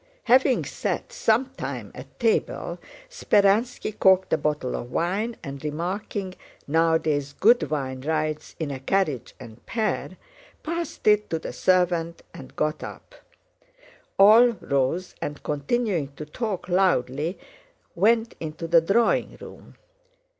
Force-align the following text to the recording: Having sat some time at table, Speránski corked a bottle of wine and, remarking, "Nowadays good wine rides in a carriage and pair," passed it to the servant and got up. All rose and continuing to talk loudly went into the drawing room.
Having 0.23 0.65
sat 0.65 1.13
some 1.13 1.49
time 1.51 1.91
at 1.93 2.19
table, 2.19 2.79
Speránski 3.07 3.99
corked 3.99 4.33
a 4.33 4.37
bottle 4.39 4.75
of 4.75 4.91
wine 4.91 5.37
and, 5.43 5.63
remarking, 5.63 6.33
"Nowadays 6.67 7.35
good 7.39 7.69
wine 7.69 8.01
rides 8.01 8.55
in 8.59 8.71
a 8.71 8.79
carriage 8.79 9.35
and 9.39 9.63
pair," 9.67 10.17
passed 10.63 11.05
it 11.05 11.29
to 11.29 11.37
the 11.37 11.53
servant 11.53 12.23
and 12.33 12.55
got 12.55 12.81
up. 12.81 13.13
All 14.17 14.47
rose 14.59 15.13
and 15.21 15.43
continuing 15.43 16.07
to 16.15 16.25
talk 16.25 16.67
loudly 16.67 17.37
went 17.93 18.33
into 18.39 18.65
the 18.67 18.81
drawing 18.81 19.37
room. 19.39 19.75